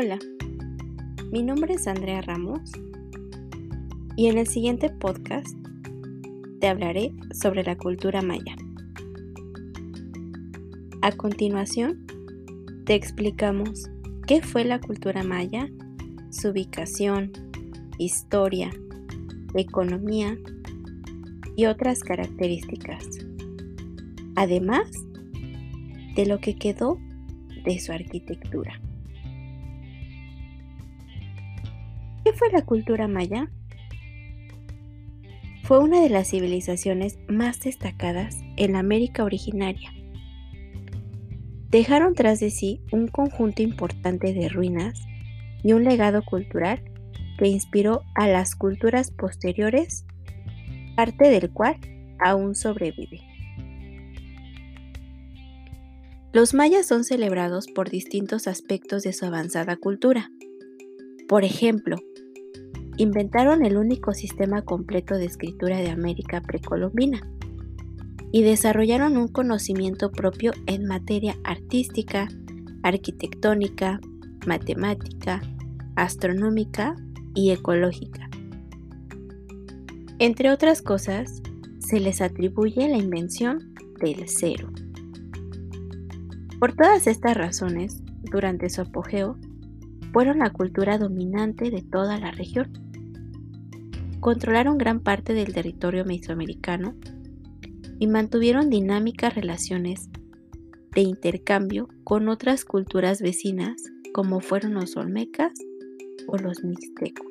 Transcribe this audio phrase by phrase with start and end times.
[0.00, 0.20] Hola,
[1.32, 2.70] mi nombre es Andrea Ramos
[4.14, 5.56] y en el siguiente podcast
[6.60, 8.54] te hablaré sobre la cultura maya.
[11.02, 12.06] A continuación,
[12.84, 13.90] te explicamos
[14.28, 15.68] qué fue la cultura maya,
[16.30, 17.32] su ubicación,
[17.98, 18.70] historia,
[19.54, 20.38] economía
[21.56, 23.04] y otras características,
[24.36, 24.92] además
[26.14, 27.00] de lo que quedó
[27.64, 28.80] de su arquitectura.
[32.28, 33.50] ¿Qué fue la cultura maya?
[35.62, 39.90] Fue una de las civilizaciones más destacadas en la América originaria.
[41.70, 45.00] Dejaron tras de sí un conjunto importante de ruinas
[45.64, 46.84] y un legado cultural
[47.38, 50.04] que inspiró a las culturas posteriores,
[50.96, 51.78] parte del cual
[52.18, 53.22] aún sobrevive.
[56.34, 60.30] Los mayas son celebrados por distintos aspectos de su avanzada cultura.
[61.26, 61.96] Por ejemplo,
[62.98, 67.20] inventaron el único sistema completo de escritura de América precolombina
[68.32, 72.28] y desarrollaron un conocimiento propio en materia artística,
[72.82, 74.00] arquitectónica,
[74.46, 75.40] matemática,
[75.96, 76.96] astronómica
[77.34, 78.28] y ecológica.
[80.18, 81.40] Entre otras cosas,
[81.78, 84.70] se les atribuye la invención del cero.
[86.58, 89.36] Por todas estas razones, durante su apogeo,
[90.12, 92.87] fueron la cultura dominante de toda la región
[94.20, 96.94] controlaron gran parte del territorio mesoamericano
[97.98, 100.08] y mantuvieron dinámicas relaciones
[100.94, 105.52] de intercambio con otras culturas vecinas como fueron los olmecas
[106.26, 107.26] o los mixtecos.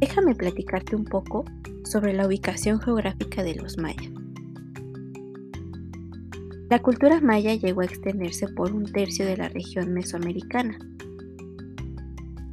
[0.00, 1.44] Déjame platicarte un poco
[1.84, 4.10] sobre la ubicación geográfica de los mayas.
[6.70, 10.78] La cultura maya llegó a extenderse por un tercio de la región mesoamericana,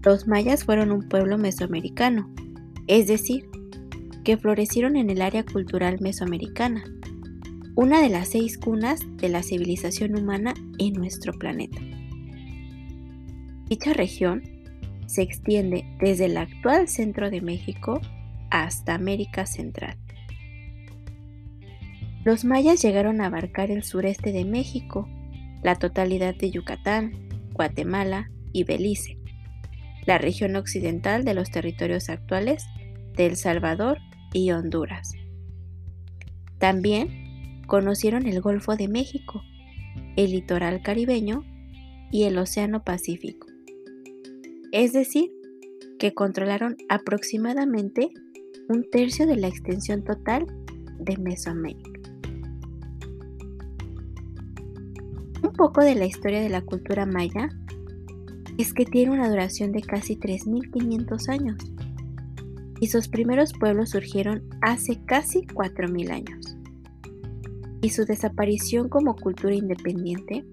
[0.04, 2.30] los mayas fueron un pueblo mesoamericano,
[2.88, 3.50] es decir,
[4.24, 6.84] que florecieron en el área cultural mesoamericana,
[7.76, 11.80] una de las seis cunas de la civilización humana en nuestro planeta.
[13.70, 14.44] Dicha región
[15.06, 18.02] se extiende desde el actual centro de México
[18.50, 19.98] hasta América Central.
[22.24, 25.08] Los mayas llegaron a abarcar el sureste de México,
[25.64, 29.18] la totalidad de Yucatán, Guatemala y Belice,
[30.08, 32.66] la región occidental de los territorios actuales
[33.16, 34.00] de El Salvador
[34.34, 35.12] y Honduras.
[36.60, 39.44] También conocieron el Golfo de México,
[40.16, 41.44] el litoral caribeño
[42.10, 43.48] y el Océano Pacífico.
[44.72, 45.30] Es decir,
[46.00, 48.10] que controlaron aproximadamente
[48.70, 50.48] un tercio de la extensión total
[51.00, 51.92] de Mesoamérica.
[55.44, 57.50] Un poco de la historia de la cultura maya
[58.58, 61.58] es que tiene una duración de casi 3.500 años
[62.80, 66.58] y sus primeros pueblos surgieron hace casi 4.000 años.
[67.82, 70.46] Y su desaparición como cultura independiente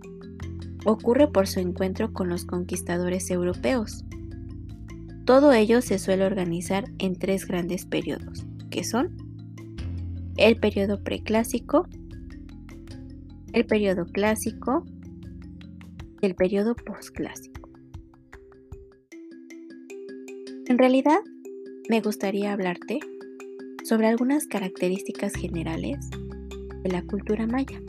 [0.84, 4.04] ocurre por su encuentro con los conquistadores europeos.
[5.25, 9.16] Todo ello se suele organizar en tres grandes periodos, que son
[10.37, 11.88] el periodo preclásico,
[13.53, 14.84] el periodo clásico
[16.20, 17.53] y el periodo postclásico.
[20.66, 21.19] En realidad,
[21.91, 22.98] me gustaría hablarte
[23.84, 26.08] sobre algunas características generales
[26.82, 27.82] de la cultura maya.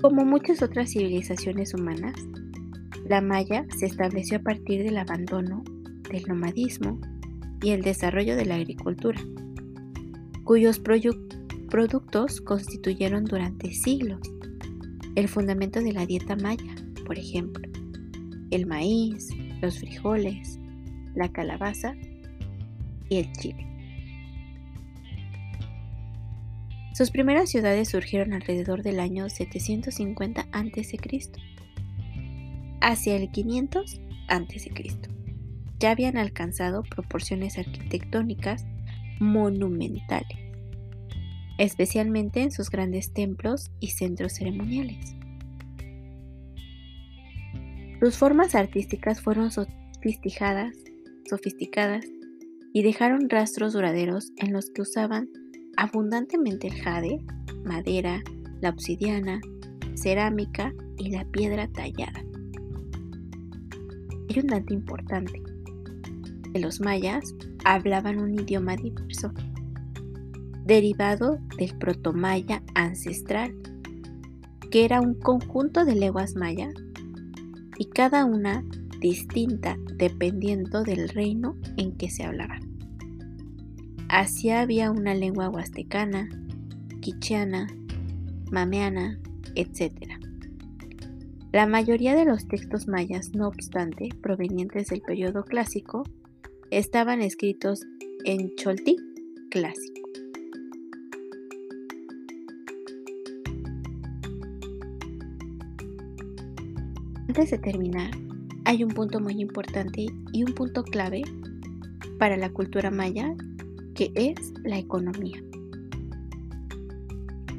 [0.00, 2.14] Como muchas otras civilizaciones humanas,
[3.08, 5.64] la maya se estableció a partir del abandono
[6.12, 7.00] del nomadismo
[7.60, 9.20] y el desarrollo de la agricultura,
[10.44, 14.20] cuyos productos constituyeron durante siglos
[15.16, 17.68] el fundamento de la dieta maya, por ejemplo,
[18.50, 19.28] el maíz,
[19.60, 20.58] los frijoles,
[21.14, 21.94] la calabaza
[23.08, 23.66] y el chile.
[26.94, 30.98] Sus primeras ciudades surgieron alrededor del año 750 a.C.
[32.80, 34.70] Hacia el 500 a.C.
[35.78, 38.64] ya habían alcanzado proporciones arquitectónicas
[39.20, 40.38] monumentales,
[41.58, 45.16] especialmente en sus grandes templos y centros ceremoniales.
[48.06, 50.76] Sus formas artísticas fueron sofisticadas,
[51.28, 52.06] sofisticadas
[52.72, 55.28] y dejaron rastros duraderos en los que usaban
[55.76, 57.20] abundantemente el jade,
[57.64, 58.22] madera,
[58.60, 59.40] la obsidiana,
[59.96, 62.22] cerámica y la piedra tallada.
[64.28, 65.42] Hay un dato importante,
[66.52, 69.32] que los mayas hablaban un idioma diverso,
[70.64, 73.52] derivado del protomaya ancestral,
[74.70, 76.72] que era un conjunto de lenguas mayas
[77.78, 78.64] y cada una
[79.00, 82.58] distinta dependiendo del reino en que se hablaba.
[84.08, 86.28] Así había una lengua huastecana,
[87.00, 87.66] quicheana,
[88.50, 89.18] mameana,
[89.54, 89.92] etc.
[91.52, 96.04] La mayoría de los textos mayas, no obstante, provenientes del periodo clásico,
[96.70, 97.82] estaban escritos
[98.24, 98.96] en cholti
[99.50, 100.05] clásico.
[107.36, 108.12] Antes de terminar,
[108.64, 111.22] hay un punto muy importante y un punto clave
[112.18, 113.34] para la cultura maya,
[113.94, 115.36] que es la economía.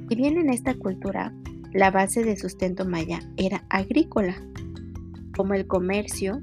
[0.09, 1.31] Si bien en esta cultura
[1.73, 4.35] la base de sustento maya era agrícola,
[5.35, 6.41] como el comercio,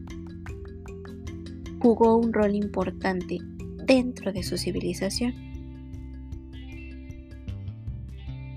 [1.81, 3.38] jugó un rol importante
[3.84, 5.34] dentro de su civilización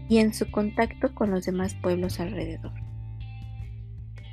[0.08, 2.87] y en su contacto con los demás pueblos alrededor.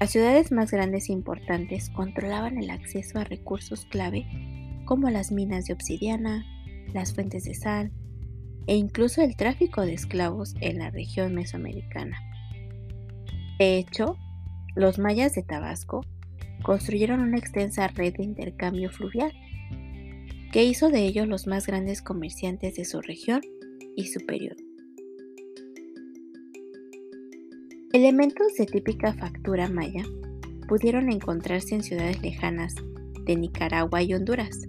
[0.01, 4.27] Las ciudades más grandes e importantes controlaban el acceso a recursos clave
[4.85, 6.45] como las minas de obsidiana,
[6.93, 7.93] las fuentes de sal
[8.67, 12.19] e incluso el tráfico de esclavos en la región mesoamericana.
[13.59, 14.17] De hecho,
[14.75, 16.05] los mayas de Tabasco
[16.63, 19.33] construyeron una extensa red de intercambio fluvial
[20.51, 23.43] que hizo de ellos los más grandes comerciantes de su región
[23.97, 24.25] y su
[27.95, 30.03] Elementos de típica factura maya
[30.67, 32.75] pudieron encontrarse en ciudades lejanas
[33.23, 34.67] de Nicaragua y Honduras,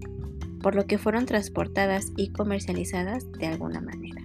[0.62, 4.22] por lo que fueron transportadas y comercializadas de alguna manera.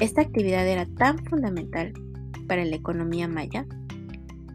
[0.00, 1.92] Esta actividad era tan fundamental
[2.48, 3.66] para la economía maya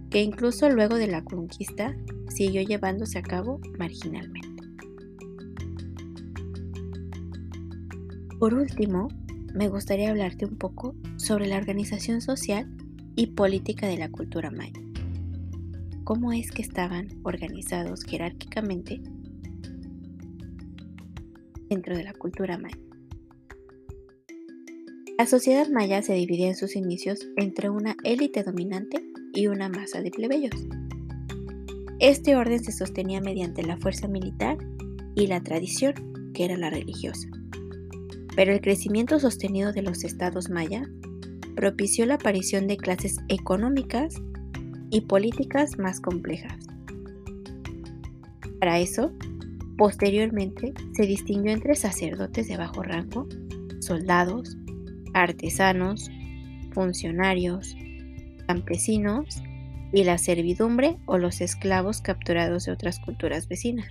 [0.10, 1.96] que incluso luego de la conquista
[2.28, 4.60] siguió llevándose a cabo marginalmente.
[8.40, 9.08] Por último,
[9.54, 12.76] me gustaría hablarte un poco sobre la organización social
[13.16, 14.82] y política de la cultura maya.
[16.04, 19.02] ¿Cómo es que estaban organizados jerárquicamente
[21.70, 22.78] dentro de la cultura maya?
[25.18, 30.02] La sociedad maya se dividía en sus inicios entre una élite dominante y una masa
[30.02, 30.56] de plebeyos.
[32.00, 34.58] Este orden se sostenía mediante la fuerza militar
[35.16, 35.94] y la tradición,
[36.34, 37.30] que era la religiosa
[38.36, 40.84] pero el crecimiento sostenido de los estados maya
[41.56, 44.16] propició la aparición de clases económicas
[44.90, 46.58] y políticas más complejas.
[48.60, 49.12] Para eso,
[49.78, 53.28] posteriormente se distinguió entre sacerdotes de bajo rango,
[53.80, 54.58] soldados,
[55.14, 56.10] artesanos,
[56.74, 57.76] funcionarios,
[58.48, 59.42] campesinos
[59.92, 63.88] y la servidumbre o los esclavos capturados de otras culturas vecinas.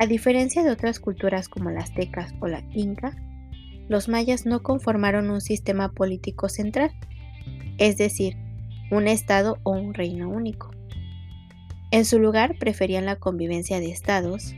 [0.00, 3.16] A diferencia de otras culturas como las aztecas o la inca,
[3.88, 6.92] los mayas no conformaron un sistema político central,
[7.78, 8.36] es decir,
[8.90, 10.70] un estado o un reino único.
[11.90, 14.54] En su lugar preferían la convivencia de estados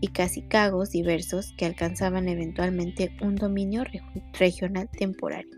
[0.00, 3.84] y cacicagos diversos que alcanzaban eventualmente un dominio
[4.38, 5.56] regional temporario.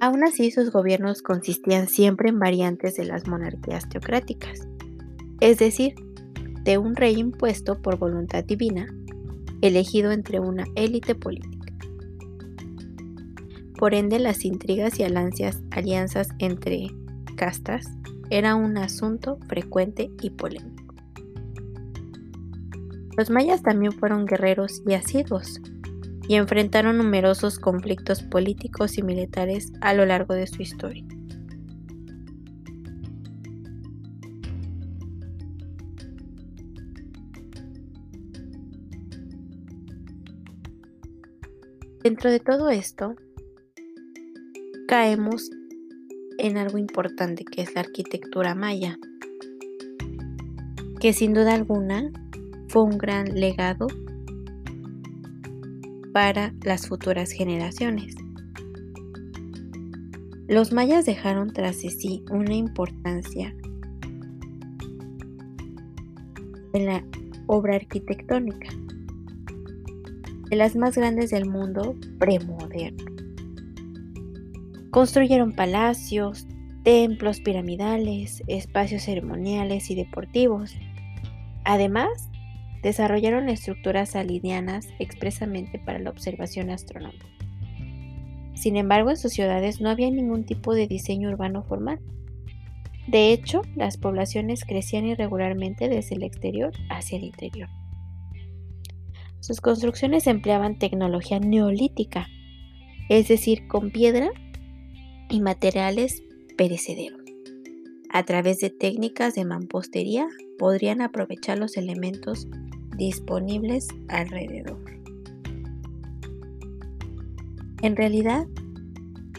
[0.00, 4.66] Aún así, sus gobiernos consistían siempre en variantes de las monarquías teocráticas,
[5.40, 5.94] es decir,
[6.64, 8.86] de un rey impuesto por voluntad divina,
[9.60, 11.72] elegido entre una élite política.
[13.78, 16.86] Por ende, las intrigas y alianzas entre
[17.36, 17.86] castas
[18.30, 20.94] era un asunto frecuente y polémico.
[23.16, 25.60] Los mayas también fueron guerreros y asiduos
[26.28, 31.04] y enfrentaron numerosos conflictos políticos y militares a lo largo de su historia.
[42.02, 43.14] Dentro de todo esto,
[44.88, 45.48] caemos
[46.38, 48.98] en algo importante que es la arquitectura maya,
[50.98, 52.10] que sin duda alguna
[52.66, 53.86] fue un gran legado
[56.12, 58.16] para las futuras generaciones.
[60.48, 63.54] Los mayas dejaron tras de sí una importancia
[66.72, 67.04] en la
[67.46, 68.70] obra arquitectónica
[70.52, 73.06] de las más grandes del mundo premoderno.
[74.90, 76.46] Construyeron palacios,
[76.82, 80.76] templos piramidales, espacios ceremoniales y deportivos.
[81.64, 82.28] Además,
[82.82, 87.24] desarrollaron estructuras alineanas expresamente para la observación astronómica.
[88.52, 91.98] Sin embargo, en sus ciudades no había ningún tipo de diseño urbano formal.
[93.08, 97.70] De hecho, las poblaciones crecían irregularmente desde el exterior hacia el interior.
[99.42, 102.28] Sus construcciones empleaban tecnología neolítica,
[103.08, 104.30] es decir, con piedra
[105.28, 106.22] y materiales
[106.56, 107.20] perecederos.
[108.12, 110.28] A través de técnicas de mampostería
[110.60, 112.46] podrían aprovechar los elementos
[112.96, 114.78] disponibles alrededor.
[117.82, 118.46] En realidad,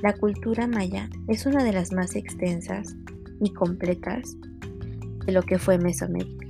[0.01, 2.97] la cultura maya es una de las más extensas
[3.39, 4.35] y completas
[5.25, 6.42] de lo que fue Mesoamérica,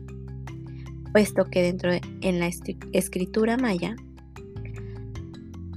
[1.14, 2.50] puesto que dentro de en la
[2.92, 3.96] escritura maya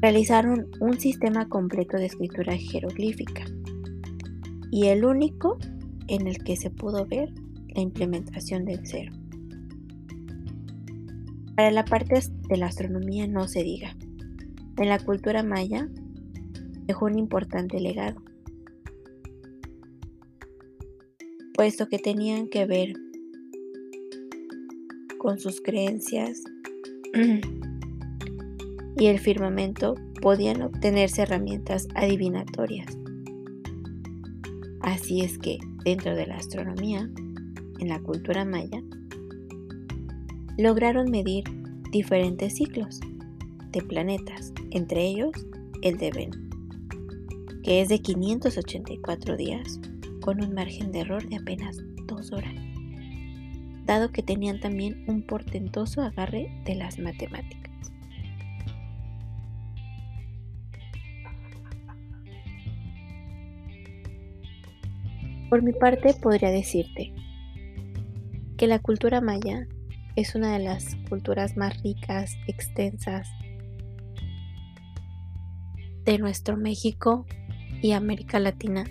[0.00, 3.45] realizaron un sistema completo de escritura jeroglífica
[4.71, 5.59] y el único
[6.09, 7.33] en el que se pudo ver
[7.75, 9.12] la implementación del cero.
[11.55, 13.95] Para la parte de la astronomía no se diga.
[14.78, 15.88] En la cultura maya
[16.87, 18.23] dejó un importante legado,
[21.55, 22.93] puesto que tenían que ver
[25.26, 26.40] con sus creencias.
[28.97, 32.97] Y el firmamento podían obtenerse herramientas adivinatorias.
[34.83, 37.11] Así es que dentro de la astronomía,
[37.80, 38.80] en la cultura maya,
[40.56, 41.42] lograron medir
[41.90, 43.00] diferentes ciclos
[43.73, 45.33] de planetas, entre ellos
[45.83, 46.38] el de Venus
[47.64, 49.80] que es de 584 días,
[50.23, 52.54] con un margen de error de apenas 2 horas,
[53.87, 57.73] dado que tenían también un portentoso agarre de las matemáticas.
[65.49, 67.14] Por mi parte podría decirte
[68.57, 69.66] que la cultura maya
[70.16, 73.28] es una de las culturas más ricas, extensas
[76.05, 77.26] de nuestro México
[77.83, 78.85] y América Latina,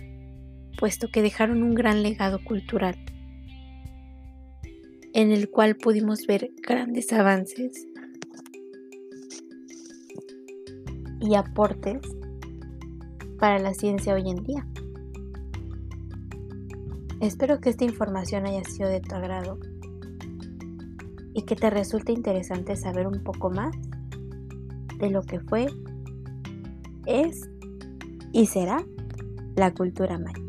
[0.78, 2.96] puesto que dejaron un gran legado cultural,
[5.16, 7.86] en el cual pudimos ver grandes avances
[11.20, 12.02] y aportes
[13.38, 14.66] para la ciencia hoy en día.
[17.22, 19.58] Espero que esta información haya sido de tu agrado
[21.32, 23.74] y que te resulte interesante saber un poco más
[24.98, 25.66] de lo que fue,
[27.06, 27.48] es
[28.32, 28.84] y será
[29.54, 30.45] la cultura maya.